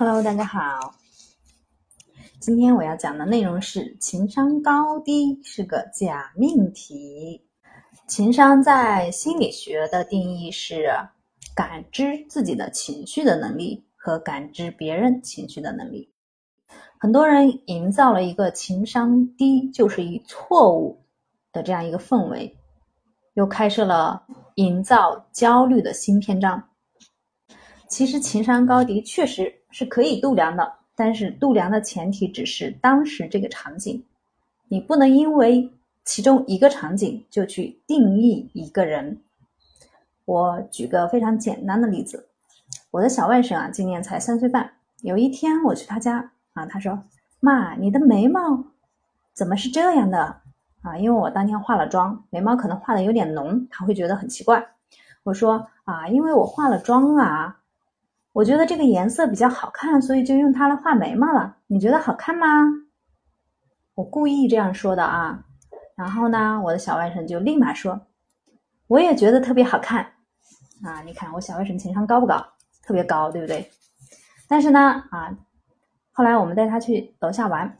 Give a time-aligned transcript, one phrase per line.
[0.00, 0.94] Hello，大家好。
[2.40, 7.44] 今天我要讲的内容是情商高低是个假命题。
[8.08, 10.86] 情商在心理学的定义是
[11.54, 16.10] 感知自己的情绪的能力和感知别人情绪的能力。
[16.98, 21.04] 很多人营造了一个情商低就是一错误
[21.52, 22.56] 的这样一个氛围，
[23.34, 24.24] 又开设了
[24.54, 26.70] 营造焦虑的新篇章。
[27.86, 34.04] 其实情商高低确实是可以度量的，但是度量的前提只是当时这个场景，
[34.68, 35.70] 你不能因为
[36.04, 39.22] 其中一个场景就去定义一个人。
[40.24, 42.28] 我举个非常简单的例子，
[42.90, 44.72] 我的小外甥啊，今年才三岁半。
[45.02, 47.02] 有一天我去他家啊，他说
[47.40, 48.64] ：“妈，你的眉毛
[49.32, 50.40] 怎么是这样的
[50.82, 54.66] 啊？”因为我当天化了妆，眉毛可能画的有点浓，他会觉得很奇怪。
[55.22, 57.56] 我说：“啊，因为我化了妆啊。”
[58.32, 61.56] 我觉得这个颜色比较好看，所以就用它来画眉毛了。
[61.66, 62.46] 你觉得好看吗？
[63.94, 65.44] 我故意这样说的啊。
[65.96, 68.00] 然后呢，我的小外甥就立马说
[68.86, 70.06] ：“我也觉得特别好看。”
[70.82, 72.42] 啊，你看我小外甥情商高不高？
[72.82, 73.68] 特别高，对不对？
[74.48, 75.36] 但是呢，啊，
[76.12, 77.76] 后来我们带他去楼下玩，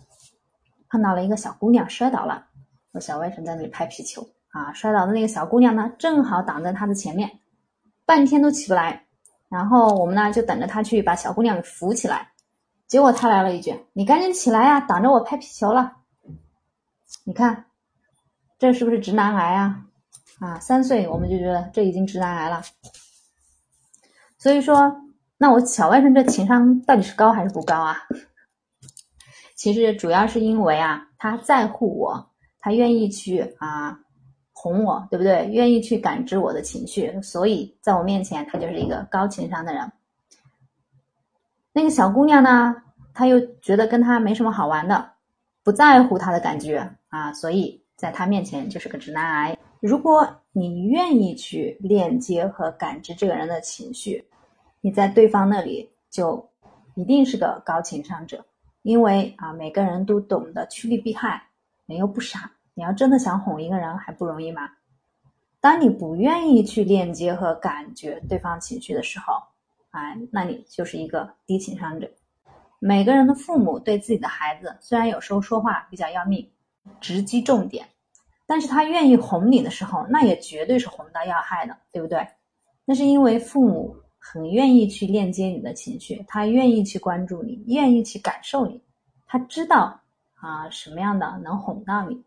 [0.89, 2.47] 碰到了一个小姑娘摔倒了。
[2.93, 7.39] 我小外甥在那里拍皮球啊，摔倒的那个小姑娘呢，正好挡在他的前面，
[8.05, 9.07] 半天都起不来。
[9.51, 12.31] 然后我们呢就等着他去把小姑娘给扶起来，
[12.87, 15.97] 结果他来了一句：“你赶紧起来呀，挡着我拍皮球了。”
[17.25, 17.67] 你看，
[18.59, 19.83] 这是不是直男癌啊？
[20.39, 22.63] 啊，三岁我们就觉得这已经直男癌了。
[24.39, 25.03] 所以说，
[25.37, 27.99] 那我小外甥这情商到底是高还是不高啊？
[29.57, 33.99] 其实主要是因为啊，他在乎我，他愿意去啊。
[34.63, 35.49] 哄我，对不对？
[35.51, 39.91] 愿意去感知我的情绪，所以在我面前，他就是一个高情商的人。
[41.73, 42.77] 那个小姑娘呢，
[43.15, 45.13] 她又觉得跟他没什么好玩的，
[45.65, 49.57] 不在乎他的感觉啊，所以在他面前就是个直男癌。
[49.81, 54.23] 如果你愿意去链接和感知这个人的情绪，
[54.83, 56.47] 你在对方那里就
[56.95, 58.45] 一定是个高情商者，
[58.83, 61.43] 因为啊，每个人都懂得趋利避害，
[61.87, 62.53] 人又不傻。
[62.81, 64.63] 你要真的想哄一个人还不容易吗？
[65.61, 69.35] 当你不愿意去链接和感觉对方情绪的时候，
[69.91, 72.11] 哎，那你就是一个低情商者。
[72.79, 76.51] 每个人的父母对自己的孩子，虽然有时候说话比较要命，
[77.03, 77.87] 直击重点，
[78.47, 82.27] 但是他愿意哄你的时候，那也绝对是哄到要害的，对不对？
[82.87, 88.83] 那是因为父母很愿意去链接你的情绪，他愿意去关注你，愿意去感受你，
[89.27, 90.01] 他知道
[90.37, 92.25] 啊什么样的能哄到你。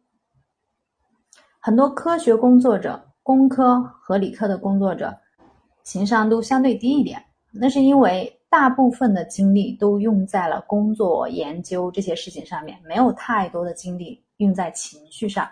[1.66, 5.18] 很多科学工作者、工科和理科的工作者，
[5.82, 7.24] 情商都相对低一点。
[7.54, 15.50] 那是因为大部分的精力都用在了工作、研究这些事情上面，没有太多的精力用在情绪上，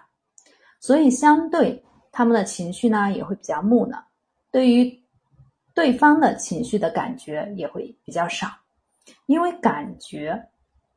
[0.81, 4.03] 所以相对他们的情绪呢也会比较木讷，
[4.51, 4.93] 对于
[5.73, 8.49] 对方的情绪的感觉也会比较少，
[9.27, 10.37] 因为感觉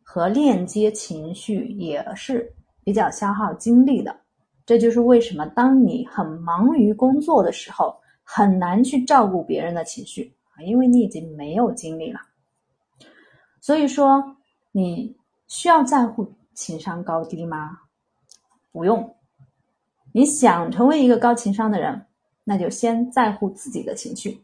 [0.03, 4.24] 和链接情绪也是比较消耗精力的。
[4.67, 12.21] 这就是为什么当你很忙于工作的时候，很难去照顾别人的情绪啊，因为你已经没有精力了。
[13.61, 14.37] 所以说，
[14.73, 15.17] 你
[15.49, 17.81] 需要在乎情商高低吗？
[18.73, 19.15] 不用。
[20.13, 22.07] 你想成为一个高情商的人，
[22.45, 24.43] 那就先在乎自己的情绪，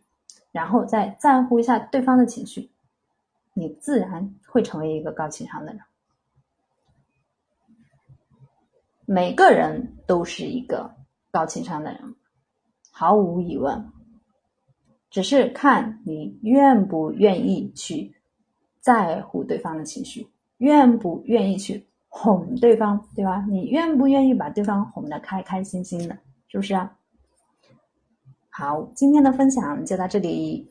[0.53, 2.71] 然后再在乎一下对方的情绪，
[3.55, 5.81] 你自然会成为一个高情商的人。
[9.13, 10.89] 每个人都是一个
[11.33, 12.15] 高情商的人，
[12.93, 13.91] 毫无疑问，
[15.11, 18.15] 只是看你愿不愿意去
[18.79, 20.29] 在乎对方的情绪，
[20.59, 23.45] 愿不愿意去哄对方，对吧？
[23.51, 26.17] 你愿不愿意把对方哄得开开心心的，
[26.47, 26.97] 是不是啊？
[28.49, 30.71] 好，今天的分享就到这里。